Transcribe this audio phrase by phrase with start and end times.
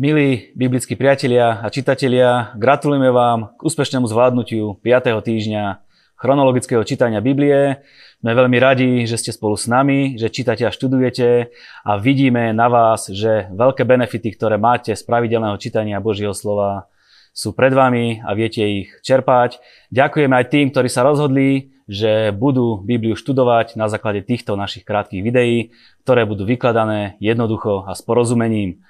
[0.00, 5.12] Milí biblickí priatelia a čitatelia, gratulujeme vám k úspešnému zvládnutiu 5.
[5.12, 5.84] týždňa
[6.16, 7.84] chronologického čítania Biblie.
[8.24, 11.52] Sme veľmi radi, že ste spolu s nami, že čítate a študujete
[11.84, 16.88] a vidíme na vás, že veľké benefity, ktoré máte z pravidelného čítania Božieho slova,
[17.36, 19.60] sú pred vami a viete ich čerpať.
[19.92, 25.20] Ďakujeme aj tým, ktorí sa rozhodli, že budú Bibliu študovať na základe týchto našich krátkých
[25.20, 25.76] videí,
[26.08, 28.80] ktoré budú vykladané jednoducho a s porozumením.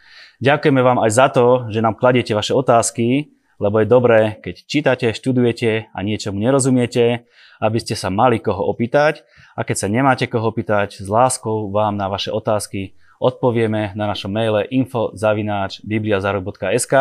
[0.40, 3.28] Ďakujeme vám aj za to, že nám kladiete vaše otázky,
[3.60, 7.28] lebo je dobré, keď čítate, študujete a niečomu nerozumiete,
[7.60, 9.20] aby ste sa mali koho opýtať
[9.52, 14.32] a keď sa nemáte koho opýtať, s láskou vám na vaše otázky odpovieme na našom
[14.32, 16.94] maile info.bibliazarok.sk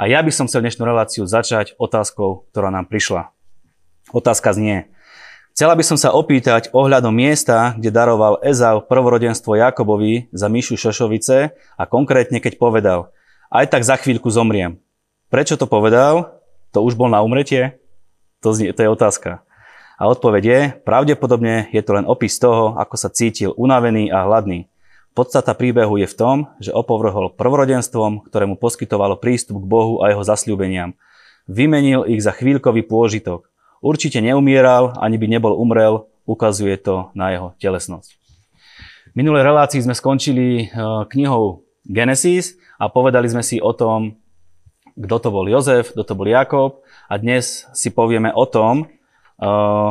[0.00, 3.28] a ja by som chcel dnešnú reláciu začať otázkou, ktorá nám prišla.
[4.16, 4.88] Otázka znie,
[5.60, 11.52] Chcela by som sa opýtať ohľadom miesta, kde daroval Ezau prvorodenstvo Jakobovi za Myšu Šošovice
[11.52, 13.12] a konkrétne keď povedal,
[13.52, 14.80] aj tak za chvíľku zomriem.
[15.28, 16.32] Prečo to povedal?
[16.72, 17.76] To už bol na umretie?
[18.40, 19.44] To, znie, to je otázka.
[20.00, 24.64] A odpoveď je, pravdepodobne je to len opis toho, ako sa cítil unavený a hladný.
[25.12, 30.08] Podstata príbehu je v tom, že opovrhol prvorodenstvom, ktoré mu poskytovalo prístup k Bohu a
[30.08, 30.96] jeho zasľúbeniam.
[31.44, 33.52] Vymenil ich za chvíľkový pôžitok.
[33.80, 38.12] Určite neumieral, ani by nebol umrel, ukazuje to na jeho telesnosť.
[39.10, 40.64] V minulej relácii sme skončili e,
[41.08, 44.20] knihou Genesis a povedali sme si o tom,
[44.94, 48.86] kto to bol Jozef, kto to bol Jakob a dnes si povieme o tom, e,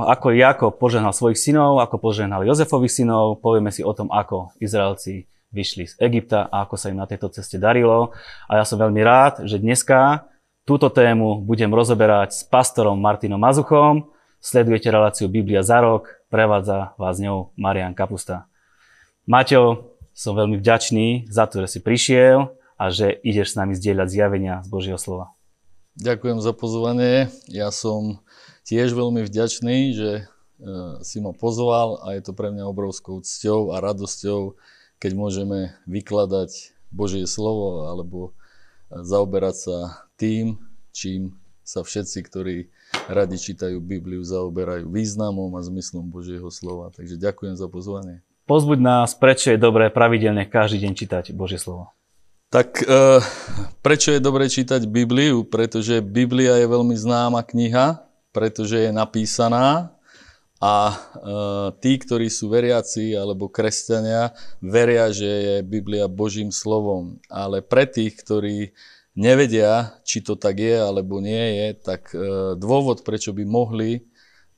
[0.08, 5.28] ako Jakob požehnal svojich synov, ako požehnal Jozefových synov, povieme si o tom, ako Izraelci
[5.50, 8.14] vyšli z Egypta a ako sa im na tejto ceste darilo.
[8.46, 10.30] A ja som veľmi rád, že dneska
[10.70, 14.06] Túto tému budem rozoberať s pastorom Martinom Mazuchom.
[14.38, 18.46] Sledujete reláciu Biblia za rok, prevádza vás ňou Marian Kapusta.
[19.26, 24.08] Maťo, som veľmi vďačný za to, že si prišiel a že ideš s nami zdieľať
[24.14, 25.34] zjavenia z Božieho slova.
[25.98, 27.34] Ďakujem za pozvanie.
[27.50, 28.22] Ja som
[28.70, 30.24] tiež veľmi vďačný, že e,
[31.02, 34.54] si ma pozval a je to pre mňa obrovskou cťou a radosťou,
[35.02, 38.38] keď môžeme vykladať Božie slovo alebo
[38.94, 39.78] zaoberať sa
[40.20, 40.60] tým,
[40.92, 42.58] čím sa všetci, ktorí
[43.08, 46.92] radi čítajú Bibliu, zaoberajú významom a zmyslom Božieho slova.
[46.92, 48.26] Takže ďakujem za pozvanie.
[48.50, 51.94] Pozbuď nás, prečo je dobré pravidelne každý deň čítať Božie slovo.
[52.50, 53.22] Tak e,
[53.86, 55.46] prečo je dobré čítať Bibliu?
[55.46, 58.02] Pretože Biblia je veľmi známa kniha,
[58.34, 59.94] pretože je napísaná
[60.58, 60.96] a e,
[61.78, 64.34] tí, ktorí sú veriaci alebo kresťania,
[64.66, 67.22] veria, že je Biblia Božím slovom.
[67.30, 68.74] Ale pre tých, ktorí
[69.20, 74.08] nevedia, či to tak je alebo nie je, tak e, dôvod, prečo by mohli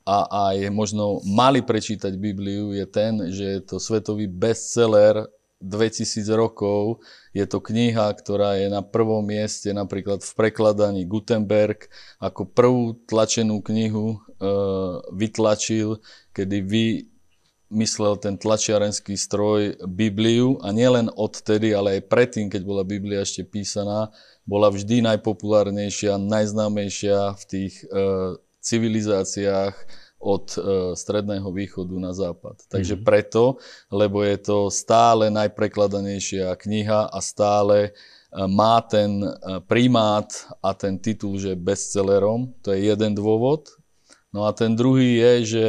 [0.05, 5.25] a aj možno mali prečítať Bibliu je ten, že je to svetový bestseller
[5.61, 7.05] 2000 rokov.
[7.37, 11.85] Je to kniha, ktorá je na prvom mieste napríklad v prekladaní Gutenberg
[12.17, 14.17] ako prvú tlačenú knihu e,
[15.13, 16.01] vytlačil,
[16.33, 16.85] kedy vy
[17.71, 23.47] myslel ten tlačiarenský stroj Bibliu a nielen odtedy, ale aj predtým, keď bola Biblia ešte
[23.47, 24.11] písaná,
[24.45, 27.85] bola vždy najpopulárnejšia, najznámejšia v tých e,
[28.61, 29.75] civilizáciách
[30.21, 30.59] od e,
[30.93, 32.61] stredného východu na západ.
[32.69, 33.07] Takže mm-hmm.
[33.09, 33.57] preto,
[33.89, 37.91] lebo je to stále najprekladanejšia kniha a stále e,
[38.45, 39.29] má ten e,
[39.65, 40.29] primát
[40.61, 42.53] a ten titul, že bestsellerom.
[42.61, 43.73] To je jeden dôvod.
[44.29, 45.65] No a ten druhý je, že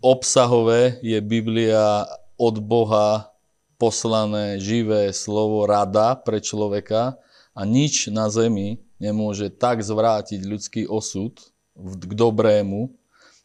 [0.00, 2.08] obsahové je Biblia
[2.40, 3.30] od Boha
[3.76, 7.20] poslané živé slovo rada pre človeka
[7.56, 11.40] a nič na zemi nemôže tak zvrátiť ľudský osud
[11.76, 12.92] k dobrému,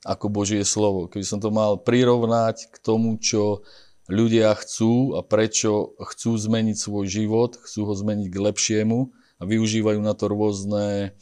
[0.03, 1.07] ako Božie slovo.
[1.07, 3.63] Keby som to mal prirovnať k tomu, čo
[4.11, 8.99] ľudia chcú a prečo chcú zmeniť svoj život, chcú ho zmeniť k lepšiemu
[9.39, 11.15] a využívajú na to rôzne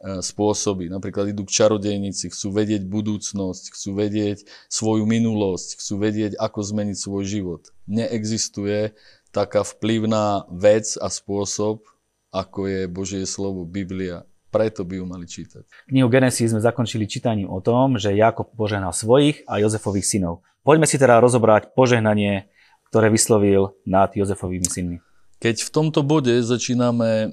[0.00, 0.88] E, spôsoby.
[0.88, 6.96] Napríklad idú k čarodejnici, chcú vedieť budúcnosť, chcú vedieť svoju minulosť, chcú vedieť, ako zmeniť
[6.96, 7.62] svoj život.
[7.84, 8.96] Neexistuje
[9.28, 11.84] taká vplyvná vec a spôsob,
[12.30, 14.22] ako je Božie slovo, Biblia.
[14.50, 15.62] Preto by ju mali čítať.
[15.86, 20.42] Knihu Genesis sme zakončili čítaním o tom, že Jakob požehnal svojich a Jozefových synov.
[20.66, 22.50] Poďme si teda rozobrať požehnanie,
[22.90, 24.98] ktoré vyslovil nad Jozefovými synmi.
[25.40, 27.28] Keď v tomto bode začíname e,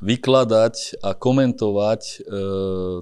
[0.00, 2.14] vykladať a komentovať e,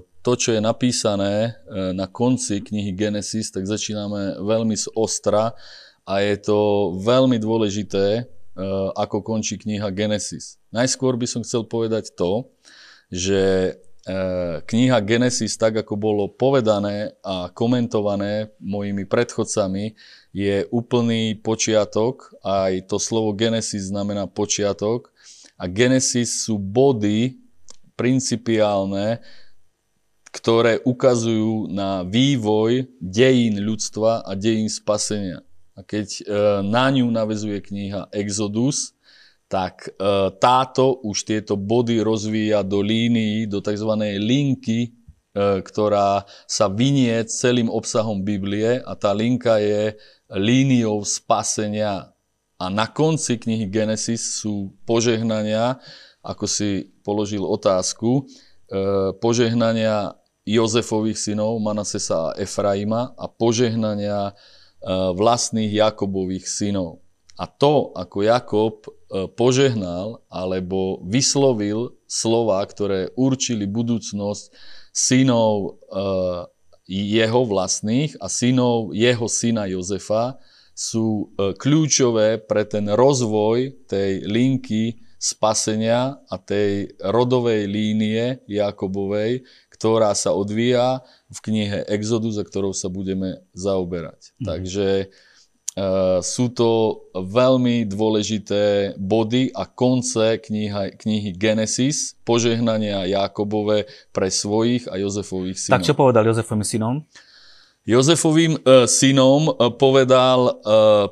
[0.03, 1.49] to, čo je napísané e,
[1.95, 5.55] na konci knihy Genesis, tak začíname veľmi z ostra
[6.03, 8.27] a je to veľmi dôležité,
[8.95, 10.61] ako končí kniha Genesis.
[10.69, 12.49] Najskôr by som chcel povedať to,
[13.11, 13.75] že
[14.65, 19.93] kniha Genesis, tak ako bolo povedané a komentované mojimi predchodcami,
[20.33, 25.13] je úplný počiatok, aj to slovo Genesis znamená počiatok
[25.53, 27.37] a Genesis sú body
[27.93, 29.21] principiálne,
[30.33, 35.45] ktoré ukazujú na vývoj dejín ľudstva a dejín spasenia.
[35.81, 36.23] A keď e,
[36.61, 38.93] na ňu navezuje kniha Exodus,
[39.49, 43.89] tak e, táto už tieto body rozvíja do línií, do tzv.
[44.21, 44.89] linky, e,
[45.65, 49.97] ktorá sa vynie celým obsahom Biblie a tá linka je
[50.29, 52.13] líniou spasenia.
[52.61, 55.81] A na konci knihy Genesis sú požehnania,
[56.21, 58.29] ako si položil otázku,
[59.17, 60.13] požehnania
[60.45, 64.37] Jozefových synov, Manasesa a Efraima a požehnania
[64.89, 67.05] vlastných Jakobových synov.
[67.37, 68.89] A to, ako Jakob e,
[69.33, 74.53] požehnal alebo vyslovil slova, ktoré určili budúcnosť
[74.93, 75.69] synov e,
[76.91, 80.37] jeho vlastných a synov jeho syna Jozefa,
[80.71, 89.45] sú kľúčové pre ten rozvoj tej linky spasenia a tej rodovej línie Jakobovej,
[89.81, 91.01] ktorá sa odvíja
[91.33, 94.37] v knihe Exodus, za ktorou sa budeme zaoberať.
[94.37, 94.45] Mm.
[94.45, 104.29] Takže uh, sú to veľmi dôležité body a konce kniha, knihy Genesis, požehnania Jakobove pre
[104.29, 105.81] svojich a Jozefových synov.
[105.81, 107.01] Tak čo povedal Jozefovým synom?
[107.81, 110.61] Jozefovým e, synom e, povedal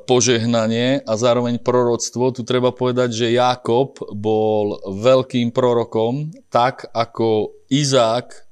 [0.06, 2.30] požehnanie a zároveň proroctvo.
[2.30, 8.49] Tu treba povedať, že Jakob bol veľkým prorokom, tak ako Izák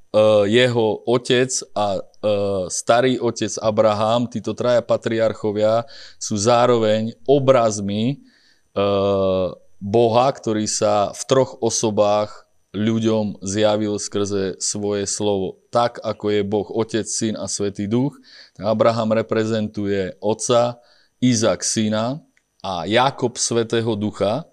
[0.49, 5.85] jeho otec a uh, starý otec Abraham, títo traja patriarchovia,
[6.17, 8.25] sú zároveň obrazmi
[8.73, 15.61] uh, Boha, ktorý sa v troch osobách ľuďom zjavil skrze svoje slovo.
[15.73, 18.13] Tak, ako je Boh Otec, Syn a Svetý Duch,
[18.61, 20.77] Abraham reprezentuje Otca,
[21.17, 22.21] Izak Syna
[22.61, 24.45] a Jakob Svetého Ducha.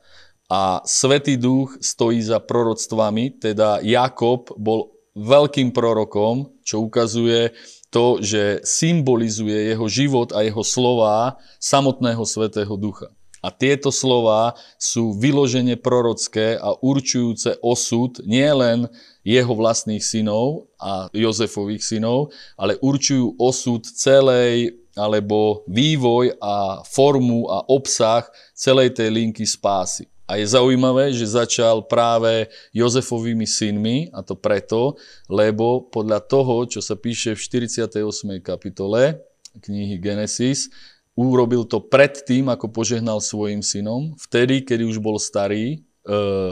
[0.47, 7.57] A Svetý Duch stojí za proroctvami, teda Jakob bol veľkým prorokom, čo ukazuje
[7.89, 13.09] to, že symbolizuje jeho život a jeho slová samotného Svetého Ducha.
[13.41, 18.91] A tieto slova sú vyložene prorocké a určujúce osud nielen
[19.23, 27.63] jeho vlastných synov a Jozefových synov, ale určujú osud celej alebo vývoj a formu a
[27.71, 28.27] obsah
[28.57, 30.11] celej tej linky spásy.
[30.27, 34.99] A je zaujímavé, že začal práve Jozefovými synmi, a to preto,
[35.31, 38.03] lebo podľa toho, čo sa píše v 48.
[38.43, 39.23] kapitole
[39.63, 40.69] knihy Genesis,
[41.17, 44.13] urobil to predtým, ako požehnal svojim synom.
[44.21, 45.79] Vtedy, kedy už bol starý e,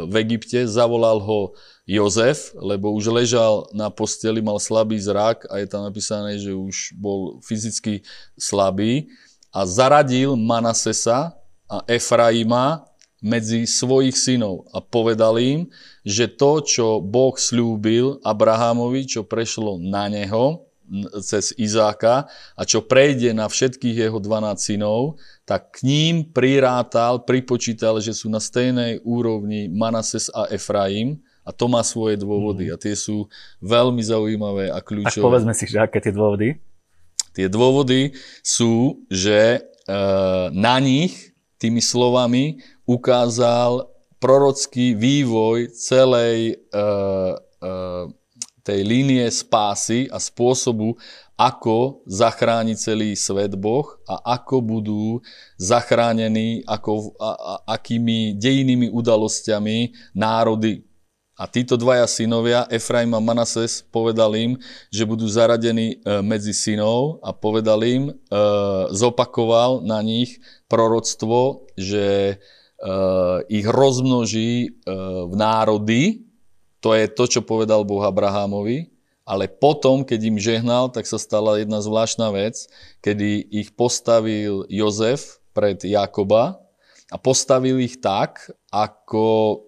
[0.09, 1.53] v Egypte, zavolal ho
[1.85, 6.97] Jozef, lebo už ležal na posteli, mal slabý zrak a je tam napísané, že už
[6.97, 8.01] bol fyzicky
[8.41, 9.13] slabý
[9.53, 11.37] a zaradil Manasesa
[11.69, 12.89] a Efraima
[13.25, 15.73] medzi svojich synov a povedal im,
[16.05, 20.69] že to, čo Boh slúbil Abrahamovi, čo prešlo na neho,
[21.25, 25.17] cez Izáka a čo prejde na všetkých jeho 12 synov,
[25.49, 31.69] tak k ním prirátal, pripočítal, že sú na stejnej úrovni Manases a Efraim a to
[31.69, 32.73] má svoje dôvody mm.
[32.73, 33.29] a tie sú
[33.65, 35.25] veľmi zaujímavé a kľúčové.
[35.25, 36.61] Tak povedzme si, že aké tie dôvody?
[37.33, 39.99] Tie dôvody sú, že e,
[40.53, 41.34] na nich
[41.65, 43.89] tými slovami ukázal
[44.21, 47.33] prorocký vývoj celej uh,
[47.65, 48.05] uh,
[48.65, 50.97] tej línie spásy a spôsobu,
[51.37, 55.05] ako zachráni celý svet Boh a ako budú
[55.61, 60.89] zachránení, ako, a, a, akými dejinými udalosťami národy.
[61.35, 64.53] A títo dvaja synovia, Efraim a Manases, povedal im,
[64.95, 68.15] že budú zaradení e, medzi synov a povedal im,
[68.95, 70.39] zopakoval na nich
[70.71, 72.39] proroctvo, že
[72.83, 74.75] uh, ich rozmnoží
[75.25, 76.27] v národy.
[76.83, 78.93] To je to, čo povedal Boh Abrahamovi.
[79.25, 82.69] Ale potom, keď im žehnal, tak sa stala jedna zvláštna vec,
[83.01, 86.61] kedy ich postavil Jozef pred Jakoba
[87.09, 89.65] a postavil ich tak, ako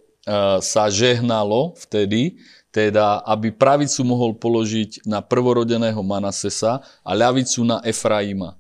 [0.61, 2.43] sa žehnalo vtedy,
[2.75, 8.59] teda aby pravicu mohol položiť na prvorodeného Manasesa a ľavicu na Efraima.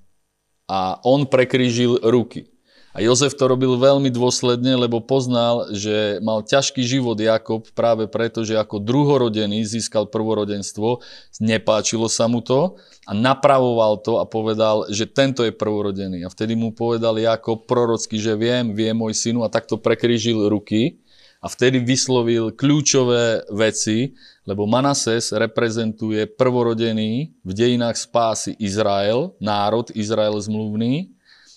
[0.70, 2.48] A on prekrížil ruky.
[2.96, 8.40] A Jozef to robil veľmi dôsledne, lebo poznal, že mal ťažký život Jakob práve preto,
[8.40, 11.04] že ako druhorodený získal prvorodenstvo,
[11.36, 16.24] nepáčilo sa mu to a napravoval to a povedal, že tento je prvorodený.
[16.24, 21.04] A vtedy mu povedal Jakob prorocky, že viem, vie môj synu a takto prekrížil ruky
[21.40, 24.16] a vtedy vyslovil kľúčové veci,
[24.46, 31.12] lebo Manases reprezentuje prvorodený v dejinách spásy Izrael, národ Izrael zmluvný,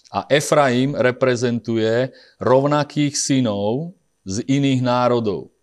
[0.09, 2.09] a Efraim reprezentuje
[2.41, 3.93] rovnakých synov
[4.25, 5.53] z iných národov.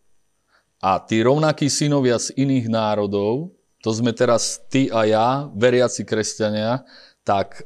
[0.79, 3.51] A tí rovnakí synovia z iných národov,
[3.83, 6.87] to sme teraz ty a ja, veriaci kresťania,
[7.27, 7.63] tak e,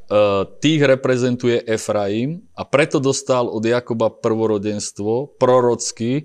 [0.65, 6.25] tých reprezentuje Efraim a preto dostal od Jakoba prvorodenstvo prorocky,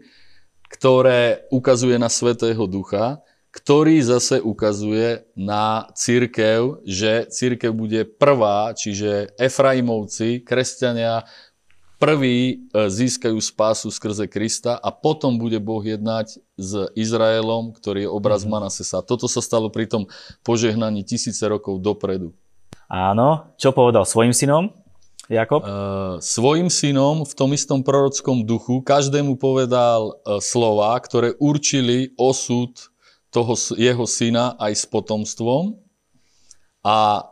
[0.72, 3.20] ktoré ukazuje na Svetého Ducha,
[3.52, 11.28] ktorý zase ukazuje na církev, že církev bude prvá, čiže Efraimovci, kresťania,
[12.00, 12.56] prví e,
[12.88, 18.64] získajú spásu skrze Krista a potom bude Boh jednať s Izraelom, ktorý je obraz mm-hmm.
[18.64, 19.04] Manasesa.
[19.04, 20.08] Toto sa stalo pri tom
[20.44, 22.32] požehnaní tisíce rokov dopredu.
[22.86, 24.70] Áno, čo povedal svojim synom?
[25.26, 25.66] Jakob?
[25.66, 32.78] Uh, svojim synom v tom istom prorockom duchu každému povedal uh, slova, ktoré určili osud
[33.34, 35.82] toho jeho syna aj s potomstvom.
[36.86, 37.26] A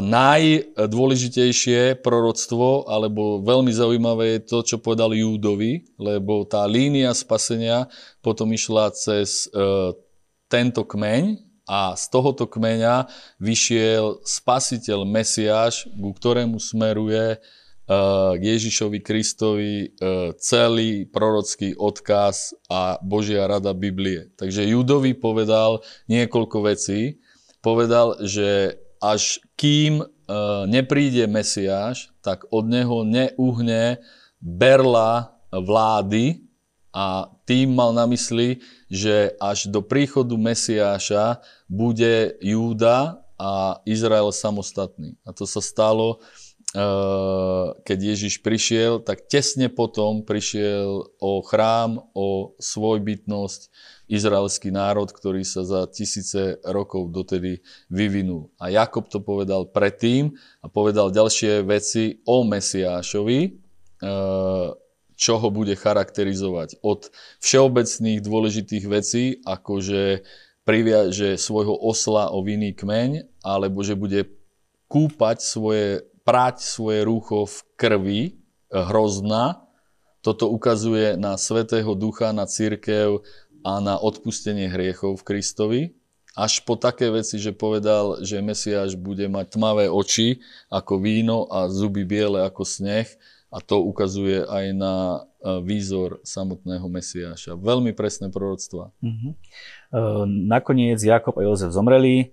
[0.00, 7.84] najdôležitejšie proroctvo, alebo veľmi zaujímavé je to, čo povedal Júdovi, lebo tá línia spasenia
[8.24, 9.92] potom išla cez uh,
[10.48, 13.06] tento kmeň a z tohoto kmeňa
[13.36, 22.96] vyšiel spasiteľ Mesiáš, ku ktorému smeruje uh, k Ježišovi Kristovi uh, celý prorocký odkaz a
[23.04, 24.32] Božia rada Biblie.
[24.40, 27.20] Takže Júdovi povedal niekoľko vecí.
[27.60, 30.06] Povedal, že až kým e,
[30.66, 34.02] nepríde Mesiáš, tak od neho neuhne
[34.38, 36.47] berla vlády
[36.98, 38.58] a tým mal na mysli,
[38.90, 41.38] že až do príchodu Mesiáša
[41.70, 45.14] bude Júda a Izrael samostatný.
[45.22, 46.18] A to sa stalo,
[46.74, 46.82] e,
[47.86, 53.70] keď Ježiš prišiel, tak tesne potom prišiel o chrám, o svojbytnosť,
[54.10, 57.62] izraelský národ, ktorý sa za tisíce rokov dotedy
[57.94, 58.50] vyvinul.
[58.58, 63.50] A Jakob to povedal predtým a povedal ďalšie veci o Mesiášovi, e,
[65.18, 66.78] čo ho bude charakterizovať.
[66.86, 67.10] Od
[67.42, 70.22] všeobecných dôležitých vecí, ako že
[70.62, 74.30] priviaže svojho osla o vinný kmeň, alebo že bude
[74.86, 78.32] kúpať svoje, prať svoje rúcho v krvi, e,
[78.70, 79.66] hrozna.
[80.22, 83.24] Toto ukazuje na Svetého Ducha, na církev,
[83.66, 85.82] a na odpustenie hriechov v Kristovi,
[86.38, 90.38] až po také veci, že povedal, že Mesiáš bude mať tmavé oči
[90.70, 93.10] ako víno a zuby biele ako sneh
[93.48, 95.18] a to ukazuje aj na e,
[95.64, 97.56] výzor samotného Mesiáša.
[97.56, 98.92] Veľmi presné proroctva.
[98.92, 99.32] Uh-huh.
[100.28, 102.16] Nakoniec Jakob a Jozef zomreli.
[102.20, 102.24] E,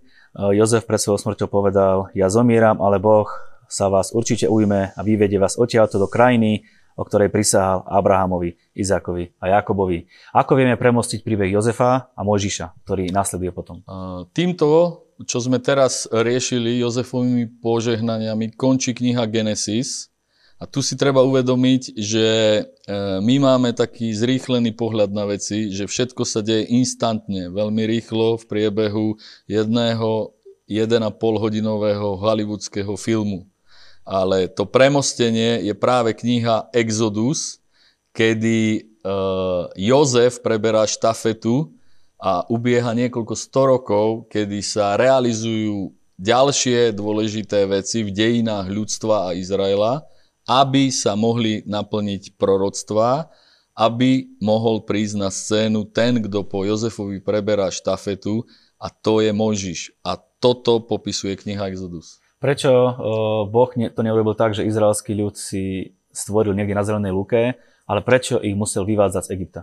[0.60, 3.32] Jozef pred svojou smrťou povedal, ja zomieram, ale Boh
[3.72, 9.36] sa vás určite ujme a vyvedie vás odtiaľto do krajiny, o ktorej prisahal Abrahamovi, Izákovi
[9.44, 10.08] a Jakobovi.
[10.32, 13.84] Ako vieme premostiť príbeh Jozefa a Mojžiša, ktorý nasleduje potom?
[14.32, 20.08] Týmto, čo sme teraz riešili Jozefovými požehnaniami, končí kniha Genesis.
[20.56, 22.62] A tu si treba uvedomiť, že e,
[23.20, 28.48] my máme taký zrýchlený pohľad na veci, že všetko sa deje instantne, veľmi rýchlo v
[28.48, 29.20] priebehu
[29.52, 30.32] jedného
[30.72, 33.44] 1,5 hodinového hollywoodského filmu.
[34.08, 37.60] Ale to premostenie je práve kniha Exodus,
[38.16, 41.74] kedy uh, Jozef preberá štafetu
[42.16, 43.36] a ubieha niekoľko
[43.66, 50.06] rokov, kedy sa realizujú ďalšie dôležité veci v dejinách ľudstva a Izraela,
[50.46, 53.30] aby sa mohli naplniť proroctvá,
[53.76, 58.48] aby mohol prísť na scénu ten, kto po Jozefovi preberá štafetu
[58.80, 59.92] a to je Možiš.
[60.06, 62.24] A toto popisuje kniha Exodus.
[62.40, 62.70] Prečo
[63.50, 67.58] Boh to neurobil tak, že izraelský ľud si stvoril niekde na zelenej lúke,
[67.90, 69.62] ale prečo ich musel vyvádzať z Egypta?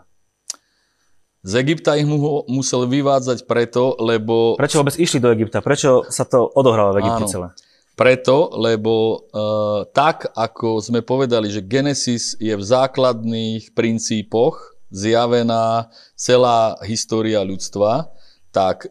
[1.42, 4.54] Z Egypta ich mu, musel vyvádzať preto, lebo...
[4.54, 5.58] Prečo vôbec išli do Egypta?
[5.58, 7.32] Prečo sa to odohralo v Egypte Áno.
[7.32, 7.48] celé?
[7.92, 8.92] Preto, lebo
[9.28, 18.08] uh, tak, ako sme povedali, že Genesis je v základných princípoch zjavená celá história ľudstva,
[18.52, 18.84] tak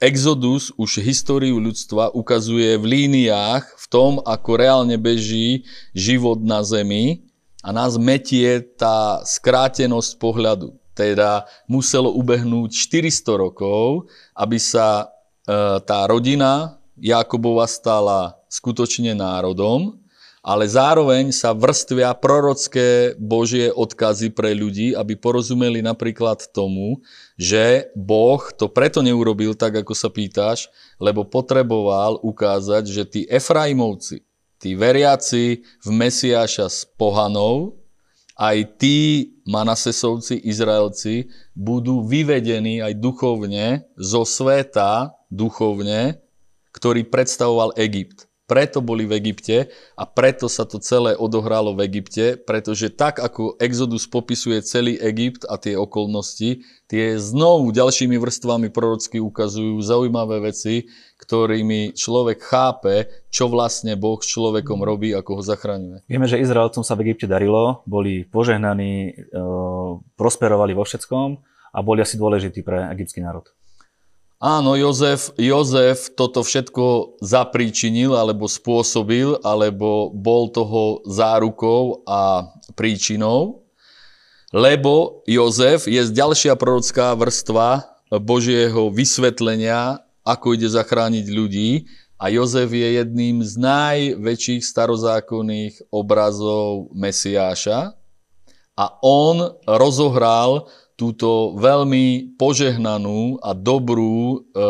[0.00, 7.28] Exodus už históriu ľudstva ukazuje v líniách v tom, ako reálne beží život na Zemi
[7.60, 10.72] a nás metie tá skrátenosť pohľadu.
[10.96, 15.08] Teda muselo ubehnúť 400 rokov, aby sa
[15.44, 20.02] e, tá rodina Jakobova stala skutočne národom
[20.42, 26.98] ale zároveň sa vrstvia prorocké Božie odkazy pre ľudí, aby porozumeli napríklad tomu,
[27.38, 30.66] že Boh to preto neurobil tak, ako sa pýtaš,
[30.98, 34.26] lebo potreboval ukázať, že tí Efraimovci,
[34.58, 37.78] tí veriaci v Mesiáša s pohanou,
[38.34, 46.18] aj tí Manasesovci, Izraelci, budú vyvedení aj duchovne zo sveta, duchovne,
[46.74, 48.31] ktorý predstavoval Egypt.
[48.52, 53.56] Preto boli v Egypte a preto sa to celé odohralo v Egypte, pretože tak ako
[53.56, 60.84] Exodus popisuje celý Egypt a tie okolnosti, tie znovu ďalšími vrstvami prorocky ukazujú zaujímavé veci,
[61.16, 66.04] ktorými človek chápe, čo vlastne Boh s človekom robí, ako ho zachraňuje.
[66.04, 69.40] Vieme, že Izraelcom sa v Egypte darilo, boli požehnaní, e,
[70.20, 71.40] prosperovali vo všetkom
[71.72, 73.48] a boli asi dôležití pre egyptský národ.
[74.42, 83.62] Áno, Jozef, Jozef toto všetko zapríčinil, alebo spôsobil, alebo bol toho zárukou a príčinou,
[84.50, 87.86] lebo Jozef je ďalšia prorocká vrstva
[88.18, 91.86] Božieho vysvetlenia, ako ide zachrániť ľudí.
[92.18, 97.94] A Jozef je jedným z najväčších starozákonných obrazov Mesiáša.
[98.74, 100.66] A on rozohral
[101.02, 104.62] túto veľmi požehnanú a dobrú e,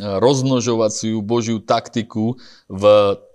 [0.00, 2.40] rozmnožovaciu Božiu taktiku
[2.72, 2.84] v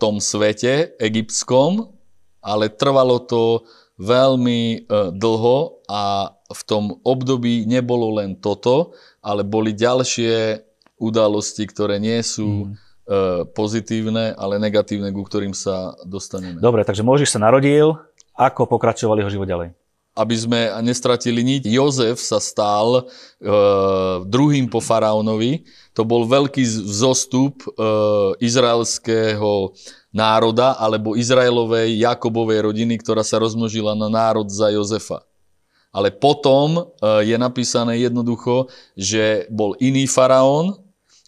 [0.02, 1.94] tom svete egyptskom,
[2.42, 3.70] ale trvalo to
[4.02, 4.78] veľmi e,
[5.14, 10.66] dlho a v tom období nebolo len toto, ale boli ďalšie
[10.98, 12.66] udalosti, ktoré nie sú mm.
[12.66, 12.76] e,
[13.54, 16.58] pozitívne, ale negatívne, ku ktorým sa dostaneme.
[16.58, 17.94] Dobre, takže Mojžiš sa narodil,
[18.34, 19.83] ako pokračoval jeho život ďalej?
[20.14, 21.64] Aby sme nestratili niť.
[21.66, 23.04] Jozef sa stal e,
[24.30, 25.66] druhým po faraónovi.
[25.98, 27.68] To bol veľký vzostup e,
[28.38, 29.74] izraelského
[30.14, 35.26] národa alebo Izraelovej Jakobovej rodiny, ktorá sa rozmnožila na národ za Jozefa.
[35.90, 36.82] Ale potom e,
[37.26, 40.78] je napísané jednoducho, že bol iný faraón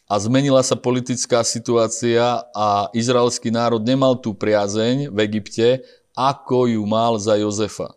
[0.06, 5.82] a zmenila sa politická situácia a izraelský národ nemal tú priazeň v Egypte,
[6.14, 7.90] ako ju mal za Jozefa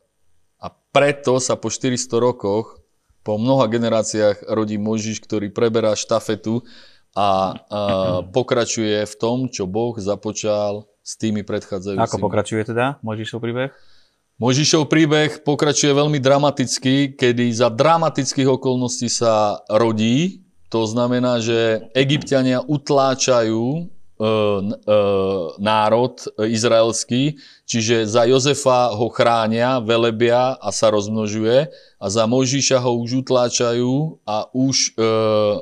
[0.92, 2.80] preto sa po 400 rokoch,
[3.22, 6.64] po mnoha generáciách rodí Mojžiš, ktorý preberá štafetu
[7.12, 7.28] a, a
[8.36, 12.04] pokračuje v tom, čo Boh započal s tými predchádzajúcimi.
[12.04, 13.72] Ako pokračuje teda Mojžišov príbeh?
[14.38, 20.46] Mojžišov príbeh pokračuje veľmi dramaticky, kedy za dramatických okolností sa rodí.
[20.70, 23.90] To znamená, že egyptiania utláčajú
[25.58, 31.70] národ izraelský, čiže za Jozefa ho chránia, velebia a sa rozmnožuje
[32.02, 35.06] a za Mojžiša ho už utláčajú a už e,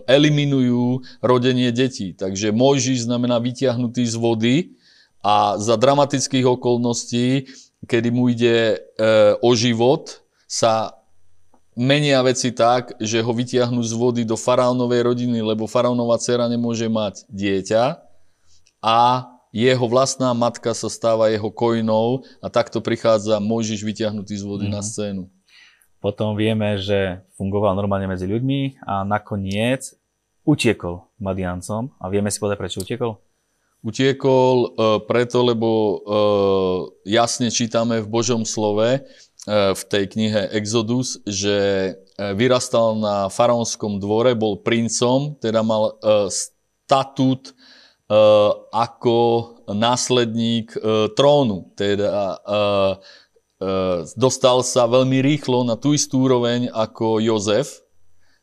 [0.08, 2.16] eliminujú rodenie detí.
[2.16, 4.56] Takže Mojžiš znamená vyťahnutý z vody
[5.20, 7.52] a za dramatických okolností,
[7.84, 8.80] kedy mu ide
[9.42, 10.96] o život, sa
[11.76, 16.88] menia veci tak, že ho vytiahnu z vody do faraónovej rodiny, lebo faraónová dcera nemôže
[16.88, 18.05] mať dieťa
[18.82, 24.68] a jeho vlastná matka sa stáva jeho kojnou a takto prichádza Mojžiš vyťahnutý z vody
[24.68, 24.72] mm.
[24.76, 24.86] na mhm.
[24.86, 25.22] scénu.
[25.96, 29.96] Potom vieme, že fungoval normálne medzi ľuďmi a nakoniec
[30.44, 31.90] utiekol Madiancom.
[31.98, 33.18] A vieme si povedať, prečo utiekol?
[33.80, 41.18] Utiekol uh, preto, lebo uh, jasne čítame v Božom slove, uh, v tej knihe Exodus,
[41.24, 46.00] že vyrastal na faraónskom dvore, bol princom, teda mal
[46.32, 47.55] statút Eh,
[48.70, 49.18] ako
[49.74, 51.74] následník eh, trónu.
[51.74, 52.94] Teda eh,
[54.14, 57.82] dostal sa veľmi rýchlo na tú istú úroveň ako Jozef,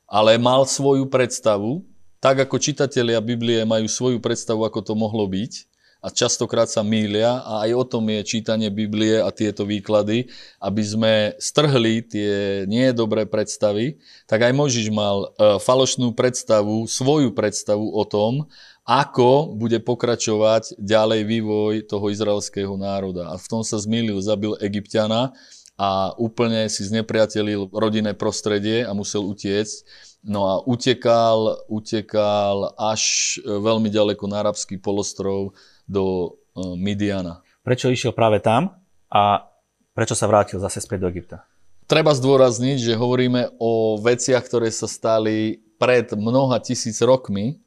[0.10, 1.86] ale mal svoju predstavu,
[2.19, 5.72] tak ako čitatelia Biblie majú svoju predstavu, ako to mohlo byť
[6.04, 10.28] a častokrát sa mýlia a aj o tom je čítanie Biblie a tieto výklady,
[10.60, 17.88] aby sme strhli tie nie dobré predstavy, tak aj Možiš mal falošnú predstavu, svoju predstavu
[17.88, 18.52] o tom,
[18.84, 23.32] ako bude pokračovať ďalej vývoj toho izraelského národa.
[23.32, 25.32] A v tom sa zmýlil, zabil Egyptiana
[25.80, 30.12] a úplne si znepriatelil rodinné prostredie a musel utiecť.
[30.24, 35.56] No a utekal, utekal až veľmi ďaleko na arabský polostrov
[35.88, 37.43] do e, Midiana.
[37.63, 38.76] Prečo išiel práve tam
[39.12, 39.48] a
[39.96, 41.48] prečo sa vrátil zase späť do Egypta?
[41.88, 47.63] Treba zdôrazniť, že hovoríme o veciach, ktoré sa stali pred mnoha tisíc rokmi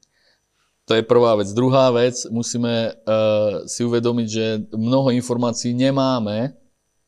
[0.87, 1.50] to je prvá vec.
[1.50, 6.55] Druhá vec, musíme uh, si uvedomiť, že mnoho informácií nemáme,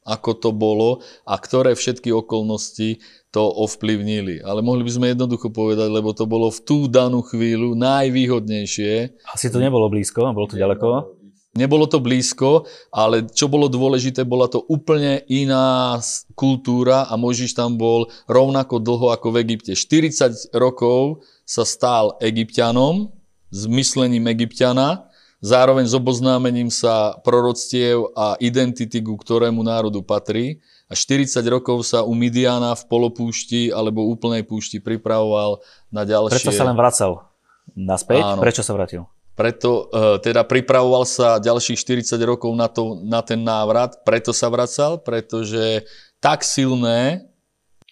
[0.03, 4.41] ako to bolo a ktoré všetky okolnosti to ovplyvnili.
[4.41, 9.21] Ale mohli by sme jednoducho povedať, lebo to bolo v tú danú chvíľu najvýhodnejšie.
[9.29, 11.19] Asi to nebolo blízko, bolo to ďaleko.
[11.59, 15.99] Nebolo to blízko, ale čo bolo dôležité, bola to úplne iná
[16.39, 19.73] kultúra a Možiš tam bol rovnako dlho ako v Egypte.
[19.75, 23.11] 40 rokov sa stal egyptianom,
[23.49, 25.09] s myslením egyptiana,
[25.41, 30.61] zároveň s oboznámením sa proroctiev a identity, ku ktorému národu patrí.
[30.89, 35.61] A 40 rokov sa u Midiana v polopúšti alebo úplnej púšti pripravoval
[35.93, 36.49] na ďalšie...
[36.49, 37.29] Prečo sa len vracal
[37.77, 38.25] naspäť?
[38.25, 38.41] Áno.
[38.41, 39.05] Prečo sa vrátil?
[39.39, 44.51] preto e, teda pripravoval sa ďalších 40 rokov na, to, na ten návrat, preto sa
[44.51, 45.87] vracal, pretože
[46.19, 47.28] tak silné...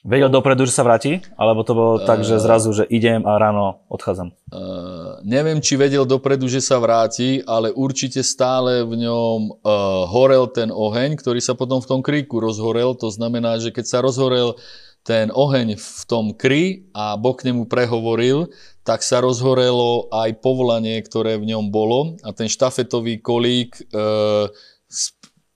[0.06, 1.18] Vedel dopredu, že sa vráti?
[1.34, 4.30] Alebo to bolo uh, tak, že zrazu, že idem a ráno odchádzam?
[4.54, 10.46] Uh, neviem, či vedel dopredu, že sa vráti, ale určite stále v ňom uh, horel
[10.46, 12.94] ten oheň, ktorý sa potom v tom kríku rozhorel.
[13.02, 14.54] To znamená, že keď sa rozhorel
[15.02, 18.50] ten oheň v tom kry a Boh k nemu prehovoril,
[18.86, 23.82] tak sa rozhorelo aj povolanie, ktoré v ňom bolo a ten štafetový kolík e,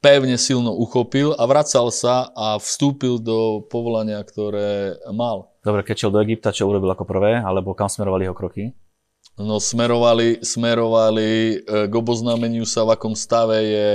[0.01, 5.53] pevne silno uchopil a vracal sa a vstúpil do povolania, ktoré mal.
[5.61, 8.73] Dobre, keď šiel do Egypta, čo urobil ako prvé, alebo kam smerovali jeho kroky?
[9.37, 13.89] No smerovali, smerovali e, k oboznámeniu sa, v akom stave je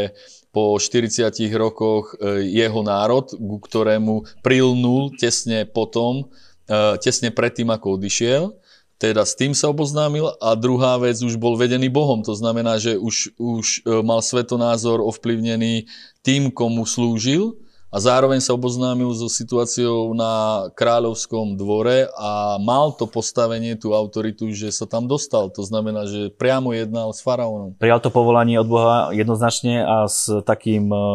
[0.50, 6.30] po 40 rokoch e, jeho národ, ku ktorému prilnul tesne potom,
[6.70, 8.58] e, tesne predtým, ako odišiel
[8.96, 12.24] teda s tým sa oboznámil a druhá vec, už bol vedený Bohom.
[12.24, 15.92] To znamená, že už, už e, mal svetonázor ovplyvnený
[16.24, 17.60] tým, komu slúžil
[17.92, 24.52] a zároveň sa oboznámil so situáciou na kráľovskom dvore a mal to postavenie, tú autoritu,
[24.56, 25.52] že sa tam dostal.
[25.52, 27.76] To znamená, že priamo jednal s faraónom.
[27.76, 31.08] Prijal to povolanie od Boha jednoznačne a s takým, e,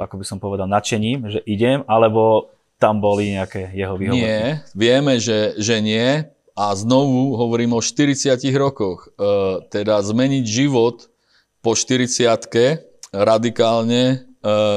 [0.00, 2.48] ako by som povedal, nadšením, že idem, alebo
[2.80, 4.24] tam boli nejaké jeho výhovorky?
[4.24, 9.10] Nie, vieme, že, že nie a znovu hovorím o 40 rokoch.
[9.10, 9.26] E,
[9.74, 11.10] teda zmeniť život
[11.58, 14.16] po 40 radikálne, e,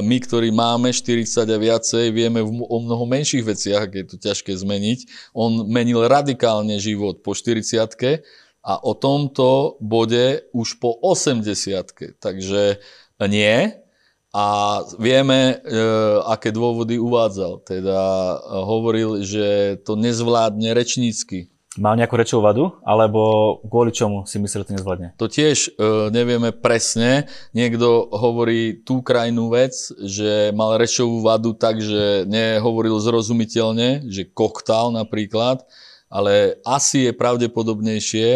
[0.02, 5.30] my, ktorí máme 40 a viacej, vieme o mnoho menších veciach, je to ťažké zmeniť.
[5.38, 8.26] On menil radikálne život po 40
[8.66, 12.82] a o tomto bode už po 80 Takže
[13.30, 13.56] nie.
[14.34, 14.46] A
[14.98, 15.82] vieme, e,
[16.26, 17.62] aké dôvody uvádzal.
[17.70, 18.02] Teda
[18.66, 24.68] hovoril, že to nezvládne rečnícky Mal nejakú rečovú vadu, alebo kvôli čomu si myslel, že
[24.68, 25.08] to nezvládne?
[25.22, 27.30] To tiež e, nevieme presne.
[27.54, 34.90] Niekto hovorí tú krajnú vec, že mal rečovú vadu tak, že nehovoril zrozumiteľne, že koktál
[34.90, 35.70] napríklad,
[36.10, 38.28] ale asi je pravdepodobnejšie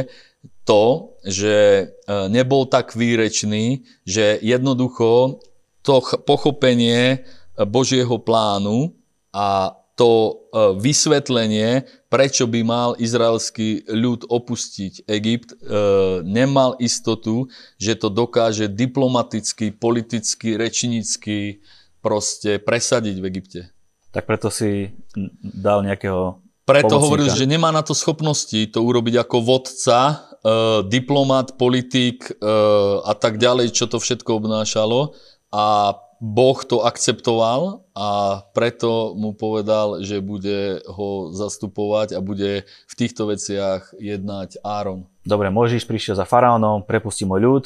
[0.62, 1.84] to, že e,
[2.30, 5.42] nebol tak výrečný, že jednoducho
[5.82, 5.98] to
[6.30, 7.26] pochopenie
[7.58, 8.94] Božieho plánu
[9.34, 10.34] a to e,
[10.80, 15.58] vysvetlenie, prečo by mal izraelský ľud opustiť Egypt, e,
[16.24, 21.62] nemal istotu, že to dokáže diplomaticky, politicky, rečnícky
[22.02, 23.62] proste presadiť v Egypte.
[24.12, 24.92] Tak preto si
[25.40, 27.04] dal nejakého preto pomocníka.
[27.04, 30.16] hovoril, že nemá na to schopnosti to urobiť ako vodca, e,
[30.88, 32.34] diplomat, politik e,
[33.02, 35.16] a tak ďalej, čo to všetko obnášalo.
[35.52, 42.94] A Boh to akceptoval a preto mu povedal, že bude ho zastupovať a bude v
[42.94, 45.10] týchto veciach jednať Áron.
[45.26, 47.66] Dobre, Mojžiš prišiel za faraónom, prepustí môj ľud.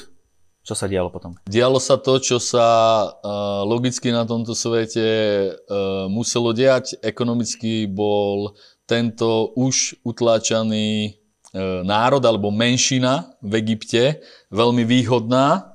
[0.64, 1.36] Čo sa dialo potom?
[1.46, 2.68] Dialo sa to, čo sa
[3.12, 5.04] uh, logicky na tomto svete
[5.52, 6.96] uh, muselo diať.
[7.04, 8.56] Ekonomicky bol
[8.88, 15.75] tento už utláčaný uh, národ alebo menšina v Egypte veľmi výhodná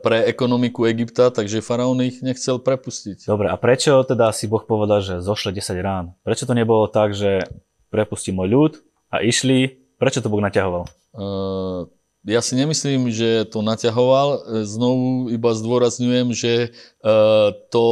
[0.00, 3.28] pre ekonomiku Egypta, takže faraón ich nechcel prepustiť.
[3.28, 6.16] Dobre, a prečo teda si Boh povedal, že zošle 10 rán?
[6.24, 7.44] Prečo to nebolo tak, že
[7.92, 8.72] prepustí môj ľud
[9.12, 9.76] a išli?
[10.00, 10.88] Prečo to Boh naťahoval?
[11.12, 11.92] Uh,
[12.24, 14.60] ja si nemyslím, že to naťahoval.
[14.64, 16.72] Znovu iba zdôrazňujem, že
[17.04, 17.86] uh, to,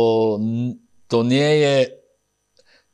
[1.12, 1.76] to nie je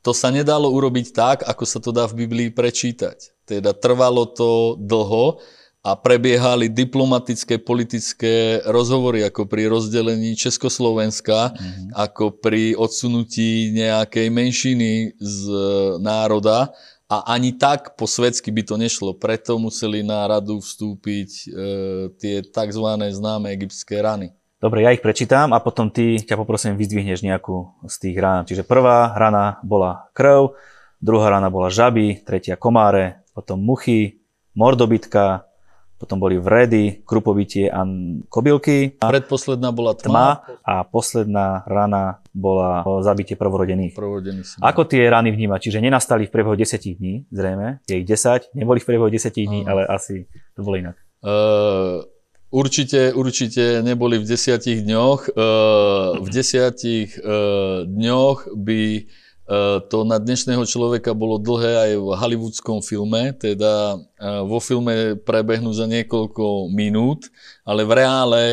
[0.04, 3.48] to sa nedalo urobiť tak, ako sa to dá v Biblii prečítať.
[3.48, 5.40] Teda trvalo to dlho
[5.85, 11.92] a prebiehali diplomatické, politické rozhovory, ako pri rozdelení Československa, mm-hmm.
[11.92, 15.61] ako pri odsunutí nejakej menšiny z e,
[16.01, 16.73] národa.
[17.05, 19.12] A ani tak po svetsky by to nešlo.
[19.12, 21.47] Preto museli na radu vstúpiť e,
[22.16, 22.87] tie tzv.
[22.97, 24.33] známe egyptské rany.
[24.57, 28.49] Dobre, ja ich prečítam a potom ty ťa poprosím, vyzdvihneš nejakú z tých rán.
[28.49, 30.57] Čiže prvá rana bola krv,
[30.97, 34.25] druhá rana bola žaby, tretia komáre, potom muchy,
[34.57, 35.44] mordobitka,
[36.04, 37.80] potom boli vredy, krupovitie a
[38.28, 39.00] kobylky.
[39.00, 40.04] Predposledná bola tma.
[40.04, 40.28] tma
[40.60, 43.96] a posledná rana bola zabitie prvorodených.
[43.96, 45.72] Prvorodený Ako tie rany vnímať?
[45.72, 49.64] Čiže nenastali v priebehu 10 dní, zrejme, je ich 10, neboli v priebehu 10 dní,
[49.64, 51.00] ale asi to bolo inak.
[51.24, 52.04] Uh,
[52.52, 55.32] určite, určite neboli v 10 dňoch.
[55.32, 58.82] Uh, v 10 uh, dňoch by
[59.92, 65.68] to na dnešného človeka bolo dlhé aj v hollywoodskom filme, teda eh, vo filme prebehnú
[65.76, 67.28] za niekoľko minút,
[67.61, 68.44] ale v reále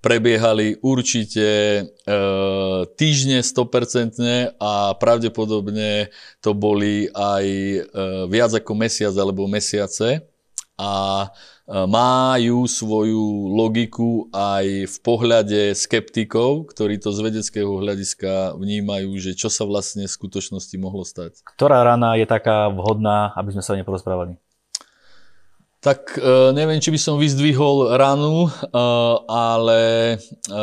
[0.00, 1.48] prebiehali určite
[1.84, 6.08] eh, týždne 100% a pravdepodobne
[6.40, 7.44] to boli aj
[8.32, 10.24] viac ako mesiac alebo mesiace.
[10.78, 11.26] a
[11.68, 19.52] majú svoju logiku aj v pohľade skeptikov, ktorí to z vedeckého hľadiska vnímajú, že čo
[19.52, 21.44] sa vlastne v skutočnosti mohlo stať.
[21.44, 24.40] Ktorá rana je taká vhodná, aby sme sa o nej porozprávali?
[25.78, 28.74] Tak e, neviem, či by som vyzdvihol ranu, e,
[29.30, 29.82] ale
[30.18, 30.58] e,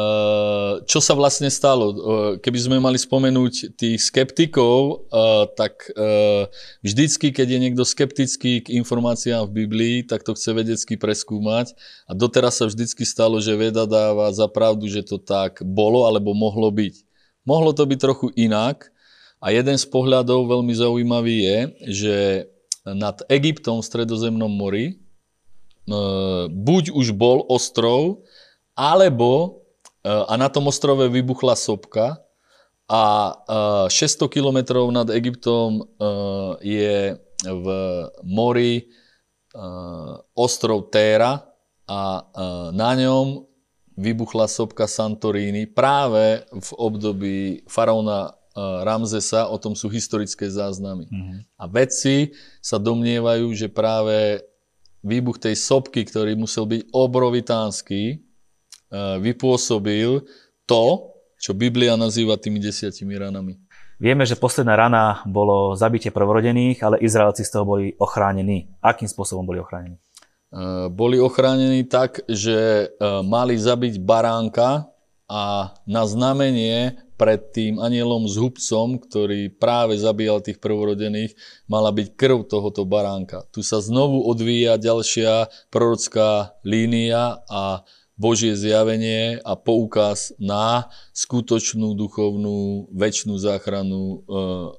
[0.84, 1.96] čo sa vlastne stalo?
[2.44, 5.08] Keby sme mali spomenúť tých skeptikov,
[5.56, 5.88] tak
[6.84, 11.72] vždycky, keď je niekto skeptický k informáciám v Biblii, tak to chce vedecky preskúmať.
[12.06, 16.36] A doteraz sa vždycky stalo, že veda dáva za pravdu, že to tak bolo alebo
[16.36, 16.96] mohlo byť.
[17.48, 18.92] Mohlo to byť trochu inak.
[19.40, 22.16] A jeden z pohľadov veľmi zaujímavý je, že
[22.84, 25.05] nad Egyptom v Stredozemnom mori
[26.50, 28.26] buď už bol ostrov,
[28.74, 29.62] alebo
[30.02, 32.20] e, a na tom ostrove vybuchla sopka
[32.86, 33.04] a
[33.90, 35.82] 600 e, kilometrov nad Egyptom
[36.62, 37.68] je v
[38.22, 38.90] mori
[40.36, 41.42] ostrov Téra
[41.90, 42.02] a
[42.76, 43.46] na ňom
[43.96, 51.12] vybuchla sopka Santorini práve v období faraóna Ramzesa, o tom sú historické záznamy.
[51.12, 51.40] Mm-hmm.
[51.60, 52.32] A vedci
[52.64, 54.40] sa domnievajú, že práve
[55.06, 58.16] výbuch tej sopky, ktorý musel byť obrovitánsky, e,
[59.22, 60.26] vypôsobil
[60.66, 60.84] to,
[61.38, 63.62] čo Biblia nazýva tými desiatimi ranami.
[64.02, 68.76] Vieme, že posledná rana bolo zabitie prvorodených, ale Izraelci z toho boli ochránení.
[68.84, 69.96] Akým spôsobom boli ochránení?
[69.96, 70.02] E,
[70.90, 74.90] boli ochránení tak, že e, mali zabiť baránka
[75.30, 81.36] a na znamenie pred tým anielom s hubcom, ktorý práve zabíjal tých prvorodených,
[81.68, 83.48] mala byť krv tohoto baránka.
[83.56, 92.88] Tu sa znovu odvíja ďalšia prorocká línia a Božie zjavenie a poukaz na skutočnú duchovnú
[92.96, 94.18] väčšnú záchranu e,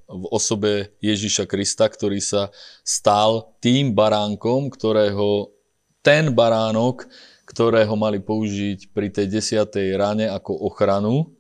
[0.09, 2.49] v osobe Ježiša Krista, ktorý sa
[2.81, 5.53] stal tým baránkom, ktorého
[6.01, 7.05] ten baránok,
[7.45, 11.36] ktorého mali použiť pri tej desiatej rane ako ochranu,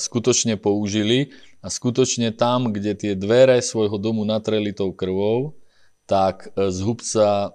[0.00, 5.58] skutočne použili a skutočne tam, kde tie dvere svojho domu natreli tou krvou,
[6.06, 7.48] tak e, z hubca e,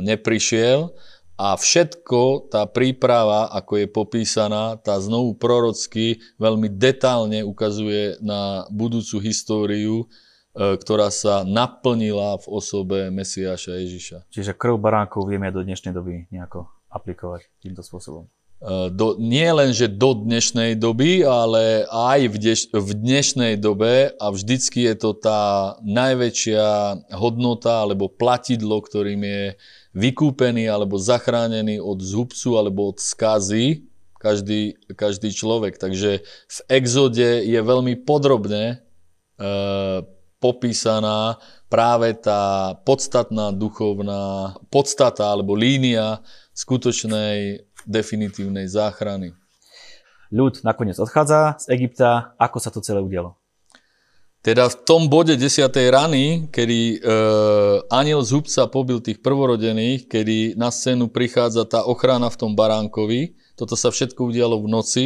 [0.00, 0.96] neprišiel
[1.38, 9.22] a všetko, tá príprava, ako je popísaná, tá znovu prorocky veľmi detálne ukazuje na budúcu
[9.22, 10.10] históriu,
[10.58, 14.18] ktorá sa naplnila v osobe Mesiáša Ježiša.
[14.34, 18.26] Čiže krv baránkov vieme do dnešnej doby nejako aplikovať týmto spôsobom.
[18.58, 24.10] E, do, nie len, že do dnešnej doby, ale aj v, deš, v dnešnej dobe
[24.18, 26.66] a vždycky je to tá najväčšia
[27.14, 29.44] hodnota alebo platidlo, ktorým je
[29.94, 33.86] vykúpený alebo zachránený od zhubcu alebo od skazy
[34.18, 35.78] každý, každý človek.
[35.78, 38.76] Takže v exode je veľmi podrobne e,
[40.42, 41.38] popísaná
[41.70, 46.26] práve tá podstatná duchovná podstata alebo línia
[46.58, 49.32] skutočnej definitívnej záchrany.
[50.28, 52.36] Ľud nakoniec odchádza z Egypta.
[52.36, 53.40] Ako sa to celé udialo?
[54.38, 55.66] Teda v tom bode 10.
[55.90, 57.16] rany, kedy e,
[57.90, 63.34] aniel z hubca pobil tých prvorodených, kedy na scénu prichádza tá ochrana v tom baránkovi,
[63.58, 65.04] toto sa všetko udialo v noci.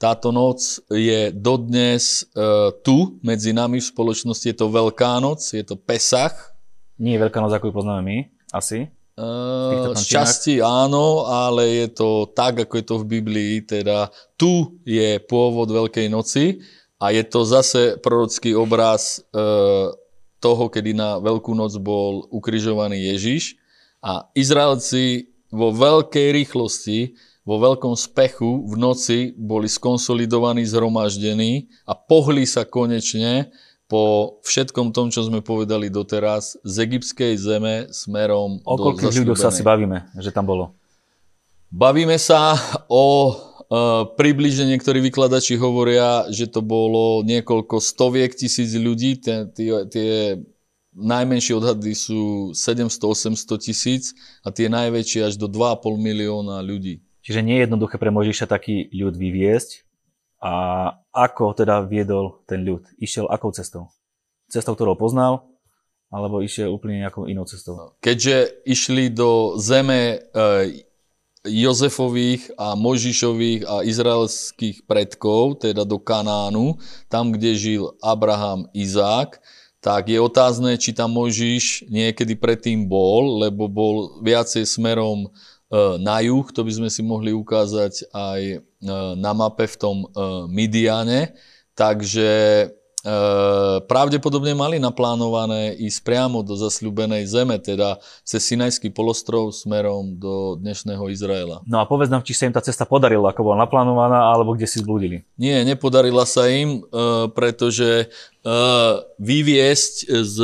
[0.00, 2.42] Táto noc je dodnes e,
[2.80, 4.48] tu, medzi nami v spoločnosti.
[4.48, 6.56] Je to Veľká noc, je to Pesach.
[6.96, 8.18] Nie je Veľká noc, ako ju poznáme my,
[8.56, 8.88] asi.
[9.12, 14.08] Uh, z časti áno, ale je to tak, ako je to v Biblii, teda
[14.40, 16.64] tu je pôvod Veľkej noci
[16.96, 19.92] a je to zase prorocký obraz uh,
[20.40, 23.60] toho, kedy na Veľkú noc bol ukrižovaný Ježiš
[24.00, 27.12] a Izraelci vo veľkej rýchlosti,
[27.44, 33.52] vo veľkom spechu v noci boli skonsolidovaní, zhromaždení a pohli sa konečne
[33.92, 39.20] po všetkom tom, čo sme povedali doteraz, z egyptskej zeme smerom o do O koľkých
[39.20, 40.72] ľuďoch sa si bavíme, že tam bolo?
[41.68, 42.56] Bavíme sa
[42.88, 43.36] o
[43.72, 49.16] Uh, približne niektorí vykladači hovoria, že to bolo niekoľko stoviek tisíc ľudí.
[49.16, 50.44] Tie, tie, tie
[50.92, 53.32] najmenšie odhady sú 700-800
[53.64, 54.12] tisíc
[54.44, 57.00] a tie najväčšie až do 2,5 milióna ľudí.
[57.24, 59.88] Čiže nie je jednoduché pre Mojžiša taký ľud vyviesť.
[60.44, 60.52] A
[61.12, 62.88] ako teda viedol ten ľud?
[62.96, 63.92] Išiel akou cestou?
[64.48, 65.44] Cestou, ktorou poznal,
[66.12, 67.96] alebo išiel úplne nejakou inou cestou?
[68.00, 70.88] Keďže išli do zeme e,
[71.44, 76.76] Jozefových a Možišových a izraelských predkov, teda do Kanánu,
[77.08, 79.40] tam, kde žil Abraham, Izák,
[79.82, 85.26] tak je otázne, či tam Možiš niekedy predtým bol, lebo bol viacej smerom
[85.96, 88.58] na juh, to by sme si mohli ukázať aj e,
[89.16, 90.06] na mape v tom e,
[90.52, 91.32] Midiane.
[91.72, 92.28] Takže
[93.90, 101.10] pravdepodobne mali naplánované ísť priamo do zasľúbenej zeme, teda cez Sinajský polostrov smerom do dnešného
[101.10, 101.66] Izraela.
[101.66, 104.70] No a povedz nám, či sa im tá cesta podarila, ako bola naplánovaná, alebo kde
[104.70, 105.26] si zblúdili.
[105.34, 106.86] Nie, nepodarila sa im,
[107.34, 108.06] pretože
[109.18, 110.36] vyviesť z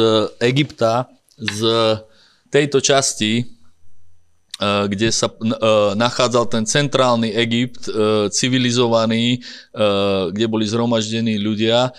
[0.42, 1.06] Egypta,
[1.38, 1.62] z
[2.50, 3.57] tejto časti,
[4.58, 5.30] kde sa
[5.94, 7.86] nachádzal ten centrálny Egypt,
[8.34, 9.38] civilizovaný,
[10.34, 11.94] kde boli zhromaždení ľudia,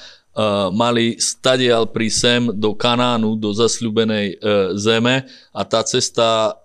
[0.75, 4.39] mali stadial pri sem do Kanánu, do zasľubenej
[4.75, 5.23] zeme
[5.55, 6.55] a tá cesta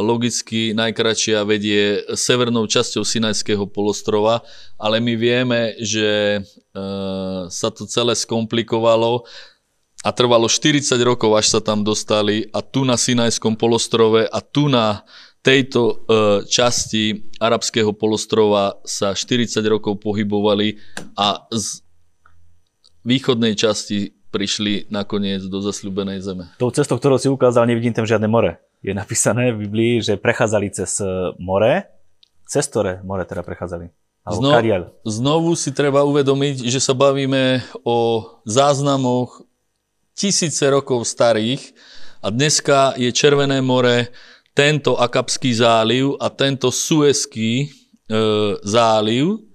[0.00, 4.40] logicky najkračšia vedie severnou časťou Sinajského polostrova,
[4.80, 6.40] ale my vieme, že
[7.52, 9.28] sa to celé skomplikovalo
[10.00, 14.72] a trvalo 40 rokov, až sa tam dostali a tu na Sinajskom polostrove a tu
[14.72, 15.04] na
[15.42, 15.94] tejto e,
[16.46, 20.76] časti arabského polostrova sa 40 rokov pohybovali
[21.14, 21.82] a z
[23.06, 26.44] východnej časti prišli nakoniec do zasľubenej zeme.
[26.60, 28.60] Tou cestou, ktorú si ukázal, nevidím tam žiadne more.
[28.84, 31.88] Je napísané v Biblii, že prechádzali cez e, more.
[32.44, 33.88] Cez ktoré more teda prechádzali?
[34.28, 34.52] Zno,
[35.08, 39.40] znovu si treba uvedomiť, že sa bavíme o záznamoch
[40.12, 41.72] tisíce rokov starých
[42.20, 44.12] a dneska je Červené more
[44.58, 47.66] tento Akapský záliv a tento Suezký e,
[48.66, 49.46] záliv.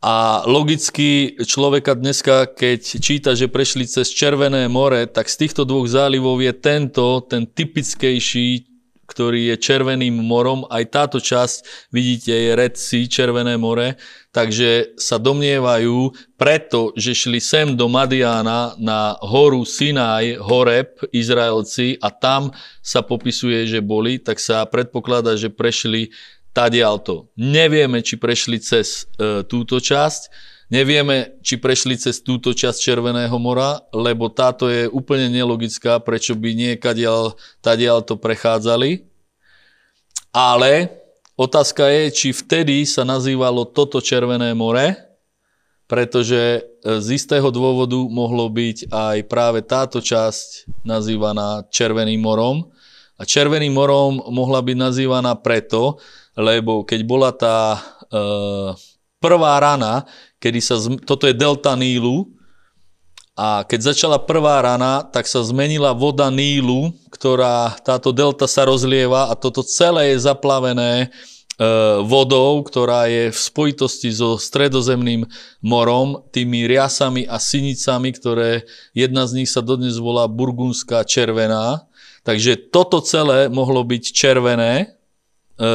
[0.00, 5.84] A logicky človeka dneska, keď číta, že prešli cez Červené more, tak z týchto dvoch
[5.84, 8.64] zálivov je tento, ten typickejší,
[9.04, 10.64] ktorý je Červeným morom.
[10.72, 17.42] Aj táto časť, vidíte, je Red Sea, Červené more takže sa domnievajú, preto, že šli
[17.42, 24.38] sem do Madiana na horu Sinaj, Horeb, Izraelci a tam sa popisuje, že boli, tak
[24.38, 26.14] sa predpokladá, že prešli
[26.54, 27.30] tadialto.
[27.38, 33.82] Nevieme, či prešli cez e, túto časť, Nevieme, či prešli cez túto časť Červeného mora,
[33.90, 39.02] lebo táto je úplne nelogická, prečo by nie kadial, tadiaľ to prechádzali.
[40.30, 40.94] Ale
[41.40, 44.92] Otázka je, či vtedy sa nazývalo toto Červené more,
[45.88, 46.60] pretože e,
[47.00, 52.68] z istého dôvodu mohlo byť aj práve táto časť nazývaná Červeným morom.
[53.16, 55.96] A Červeným morom mohla byť nazývaná preto,
[56.36, 57.80] lebo keď bola tá e,
[59.16, 60.04] prvá rana,
[60.44, 60.76] kedy sa,
[61.08, 62.36] toto je delta Nílu,
[63.40, 69.32] a keď začala prvá rana, tak sa zmenila voda Nílu, ktorá, táto delta sa rozlieva
[69.32, 71.64] a toto celé je zaplavené e,
[72.04, 75.24] vodou, ktorá je v spojitosti so stredozemným
[75.64, 81.88] morom, tými riasami a sinicami, ktoré jedna z nich sa dodnes volá burgundská červená.
[82.28, 84.86] Takže toto celé mohlo byť červené e,
[85.56, 85.72] e,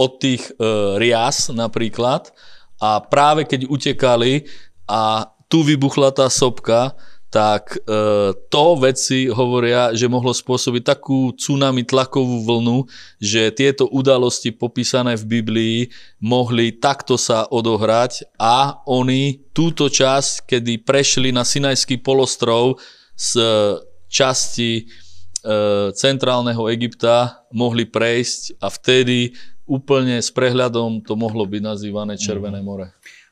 [0.00, 0.48] od tých
[0.96, 2.32] rias napríklad.
[2.80, 4.48] A práve keď utekali
[4.88, 6.94] a tu vybuchla tá sopka,
[7.30, 12.90] tak e, to veci hovoria, že mohlo spôsobiť takú tsunami tlakovú vlnu,
[13.22, 15.78] že tieto udalosti popísané v Biblii
[16.18, 22.82] mohli takto sa odohrať a oni túto časť, kedy prešli na Sinajský polostrov
[23.14, 23.38] z
[24.10, 24.84] časti e,
[25.94, 29.38] centrálneho Egypta, mohli prejsť a vtedy
[29.70, 32.66] úplne s prehľadom to mohlo byť nazývané Červené mhm.
[32.66, 32.90] more.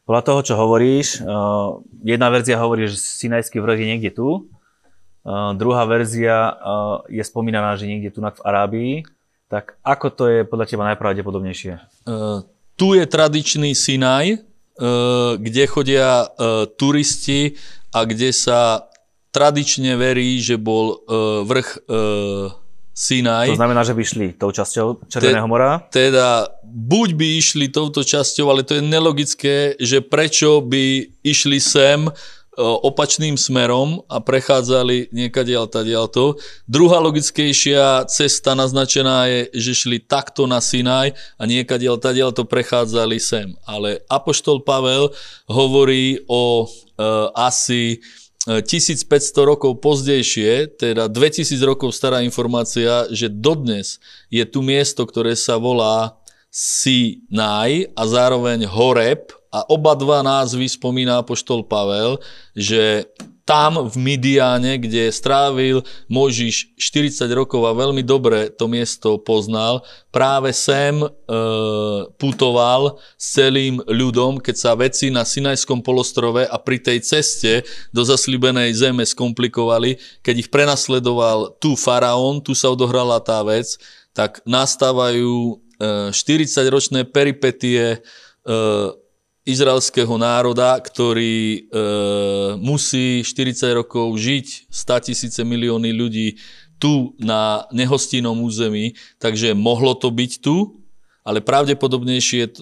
[0.08, 5.52] Podľa toho, čo hovoríš, uh, jedna verzia hovorí, že Sinajský vrch je niekde tu, uh,
[5.52, 9.04] druhá verzia uh, je spomínaná, že niekde tu v Arábii.
[9.52, 12.08] Tak ako to je podľa teba najpravdepodobnejšie?
[12.08, 12.40] Uh,
[12.80, 17.60] tu je tradičný Sinaj, uh, kde chodia uh, turisti
[17.92, 18.88] a kde sa
[19.28, 22.56] tradične verí, že bol uh, vrch uh,
[22.98, 23.54] Sinaj.
[23.54, 25.78] To znamená, že by išli tou časťou Červeného mora?
[25.86, 31.62] Te, teda buď by išli touto časťou, ale to je nelogické, že prečo by išli
[31.62, 32.12] sem e,
[32.58, 36.42] opačným smerom a prechádzali niekadiaľ tadiaľto.
[36.66, 43.54] Druhá logickejšia cesta naznačená je, že šli takto na Sinaj a niekadiaľ tadiaľto prechádzali sem.
[43.62, 45.14] Ale Apoštol Pavel
[45.46, 46.98] hovorí o e,
[47.30, 48.02] asi
[48.48, 49.04] 1500
[49.44, 54.00] rokov pozdejšie, teda 2000 rokov stará informácia, že dodnes
[54.32, 56.16] je tu miesto, ktoré sa volá
[56.48, 62.20] Sinai a zároveň Horeb a oba dva názvy spomína poštol Pavel,
[62.52, 63.08] že
[63.48, 69.80] tam v Midiane, kde strávil Možiš 40 rokov a veľmi dobre to miesto poznal,
[70.12, 71.08] práve sem e,
[72.20, 78.04] putoval s celým ľudom, keď sa veci na Sinajskom polostrove a pri tej ceste do
[78.04, 83.80] zaslibenej zeme skomplikovali, keď ich prenasledoval tu faraón, tu sa odohrala tá vec,
[84.12, 87.98] tak nastávajú e, 40-ročné peripetie e,
[89.48, 91.60] izraelského národa, ktorý e,
[92.60, 96.36] musí 40 rokov žiť, 100 tisíce milióny ľudí
[96.76, 100.78] tu na nehostinnom území, takže mohlo to byť tu,
[101.24, 102.52] ale pravdepodobnejšie e,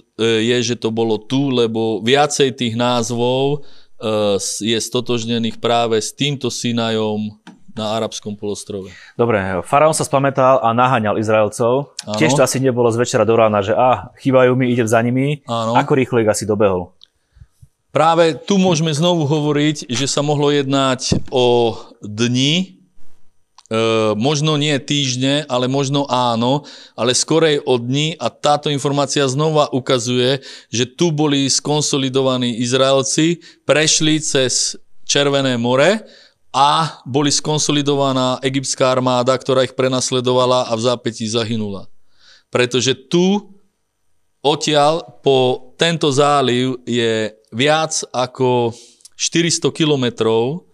[0.46, 3.66] je, že to bolo tu, lebo viacej tých názvov
[3.98, 7.34] e, je stotožnených práve s týmto Sinajom
[7.76, 8.88] na arabskom polostrove.
[9.20, 11.92] Dobre, faraón sa spamätal a naháňal Izraelcov.
[12.08, 12.16] Ano.
[12.16, 15.44] Tiež to asi nebolo z večera do rána, že a, chýbajú mi, idem za nimi.
[15.44, 15.76] Ano.
[15.76, 16.96] Ako rýchlo ich asi dobehol?
[17.92, 22.76] Práve tu môžeme znovu hovoriť, že sa mohlo jednať o dni,
[23.72, 23.76] e,
[24.16, 30.44] možno nie týždne, ale možno áno, ale skorej o dni a táto informácia znova ukazuje,
[30.68, 34.76] že tu boli skonsolidovaní Izraelci, prešli cez
[35.08, 36.04] Červené more,
[36.56, 41.84] a boli skonsolidovaná egyptská armáda, ktorá ich prenasledovala a v zápätí zahynula.
[42.48, 43.52] Pretože tu,
[44.40, 48.72] odtiaľ po tento záliv je viac ako
[49.20, 50.64] 400 kilometrov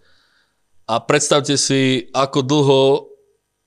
[0.87, 2.83] a predstavte si, ako dlho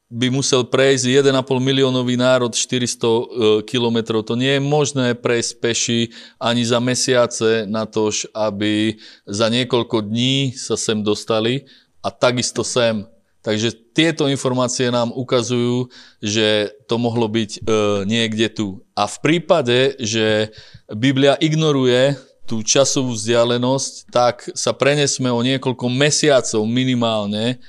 [0.06, 3.24] by musel prejsť 1,5 miliónový národ 400 e,
[3.66, 4.22] kilometrov.
[4.24, 6.00] To nie je možné prejsť peši
[6.38, 8.96] ani za mesiace na to, aby
[9.26, 11.66] za niekoľko dní sa sem dostali
[12.06, 13.02] a takisto sem.
[13.42, 15.86] Takže tieto informácie nám ukazujú,
[16.18, 17.60] že to mohlo byť e,
[18.06, 18.82] niekde tu.
[18.94, 20.50] A v prípade, že
[20.90, 27.62] Biblia ignoruje tú časovú vzdialenosť, tak sa prenesme o niekoľko mesiacov minimálne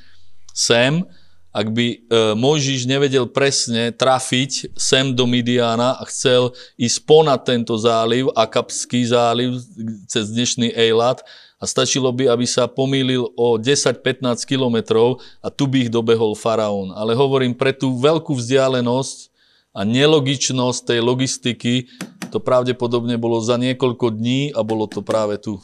[0.50, 1.06] sem,
[1.54, 1.98] ak by e,
[2.38, 9.58] Mojžiš nevedel presne trafiť sem do Midiana a chcel ísť ponad tento záliv, Akapský záliv,
[10.06, 11.26] cez dnešný Eilat,
[11.58, 16.94] a stačilo by, aby sa pomýlil o 10-15 kilometrov a tu by ich dobehol faraón.
[16.94, 19.34] Ale hovorím, pre tú veľkú vzdialenosť
[19.74, 21.90] a nelogičnosť tej logistiky,
[22.30, 25.58] to pravdepodobne bolo za niekoľko dní a bolo to práve tu.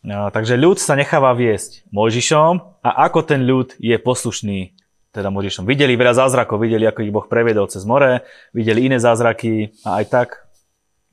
[0.00, 4.72] No, takže ľud sa necháva viesť Mojžišom a ako ten ľud je poslušný
[5.10, 5.66] teda Mojžišom.
[5.66, 8.22] Videli veľa zázrakov, videli, ako ich Boh previedol cez more,
[8.54, 10.28] videli iné zázraky a aj tak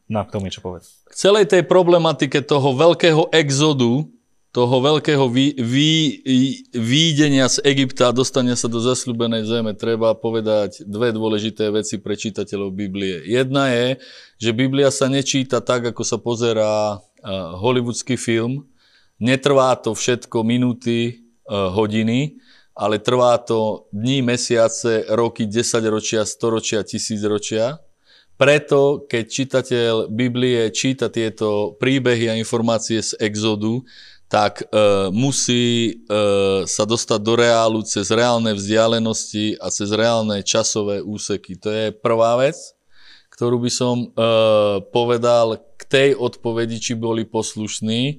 [0.08, 1.04] No, k niečo povedz.
[1.12, 4.08] K celej tej problematike toho veľkého exodu,
[4.56, 6.24] toho veľkého vý, vý,
[6.72, 12.16] výdenia z Egypta a dostania sa do zasľubenej zeme, treba povedať dve dôležité veci pre
[12.16, 13.22] čitateľov Biblie.
[13.28, 14.02] Jedna je,
[14.40, 18.66] že Biblia sa nečíta tak, ako sa pozerá uh, film.
[19.20, 22.40] Netrvá to všetko minúty, uh, hodiny,
[22.74, 27.82] ale trvá to dní, mesiace, roky, desaťročia, storočia, tisícročia.
[28.38, 33.82] Preto, keď čitateľ Biblie číta tieto príbehy a informácie z Exodu,
[34.30, 34.66] tak e,
[35.10, 36.14] musí e,
[36.68, 41.58] sa dostať do reálu cez reálne vzdialenosti a cez reálne časové úseky.
[41.64, 42.60] To je prvá vec,
[43.34, 44.08] ktorú by som e,
[44.92, 48.02] povedal k tej odpovedi, či boli poslušní.
[48.12, 48.16] E,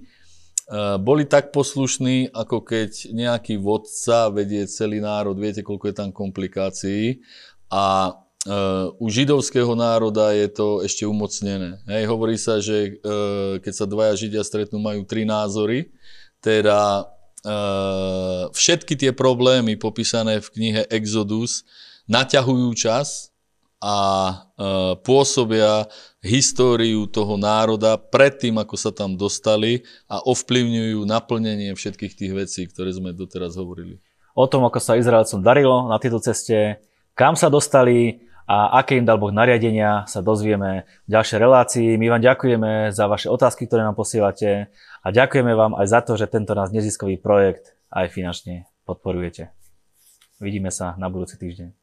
[0.96, 7.20] boli tak poslušní, ako keď nejaký vodca vedie celý národ, viete, koľko je tam komplikácií.
[7.68, 8.16] A
[8.96, 11.84] u židovského národa je to ešte umocnené.
[11.84, 15.92] Hej, hovorí sa, že uh, keď sa dvaja židia stretnú, majú tri názory.
[16.40, 17.04] Teda
[17.44, 21.68] uh, všetky tie problémy popísané v knihe Exodus
[22.08, 23.30] naťahujú čas
[23.78, 24.34] a
[25.06, 25.86] pôsobia
[26.18, 32.90] históriu toho národa predtým, ako sa tam dostali a ovplyvňujú naplnenie všetkých tých vecí, ktoré
[32.90, 34.02] sme doteraz hovorili.
[34.34, 36.82] O tom, ako sa Izraelcom darilo na tejto ceste,
[37.14, 38.18] kam sa dostali,
[38.48, 42.00] a aké im dal Boh nariadenia, sa dozvieme v ďalšej relácii.
[42.00, 44.72] My vám ďakujeme za vaše otázky, ktoré nám posielate
[45.04, 49.52] a ďakujeme vám aj za to, že tento nás neziskový projekt aj finančne podporujete.
[50.40, 51.77] Vidíme sa na budúci týždeň.